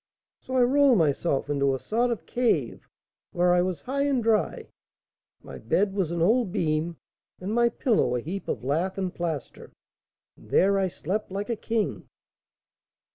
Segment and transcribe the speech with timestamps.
[0.41, 2.89] "'So I rolled myself into a sort of cave,
[3.33, 4.69] where I was high and dry;
[5.43, 6.97] my bed was an old beam,
[7.39, 9.71] and my pillow a heap of lath and plaster,
[10.35, 12.09] and there I slept like a king."